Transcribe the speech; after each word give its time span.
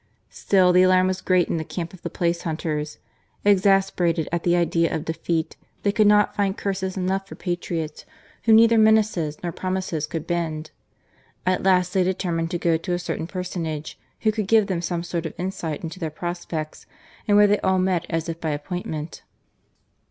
Still 0.31 0.73
the 0.73 0.81
alarm 0.81 1.05
was 1.05 1.21
great 1.21 1.47
in 1.47 1.57
the 1.57 1.63
camp 1.63 1.93
of 1.93 2.01
the 2.01 2.09
place 2.09 2.41
hunters. 2.41 2.97
Exasperated 3.45 4.27
at 4.31 4.41
the 4.41 4.55
idea 4.55 4.91
of 4.95 5.05
defeat, 5.05 5.55
they 5.83 5.91
could 5.91 6.07
not 6.07 6.35
find 6.35 6.57
curses 6.57 6.97
enough 6.97 7.27
for 7.27 7.35
patriots, 7.35 8.03
whom 8.45 8.55
neither 8.55 8.79
menaces 8.79 9.37
nor 9.43 9.51
promises 9.51 10.07
could 10.07 10.25
bend. 10.25 10.71
At 11.45 11.61
last 11.61 11.93
they 11.93 12.01
determined 12.03 12.49
to 12.49 12.57
go 12.57 12.77
to 12.77 12.93
a 12.93 12.97
certain 12.97 13.27
personage 13.27 13.99
who 14.21 14.31
could 14.31 14.47
give 14.47 14.65
them 14.65 14.81
some 14.81 15.03
sort 15.03 15.27
of 15.27 15.35
insight 15.39 15.83
into 15.83 15.99
their 15.99 16.09
pros 16.09 16.47
pects, 16.47 16.87
and 17.27 17.37
where 17.37 17.45
they 17.45 17.59
all 17.59 17.77
met 17.77 18.07
as 18.09 18.27
if 18.27 18.41
by 18.41 18.49
appointment. 18.49 19.21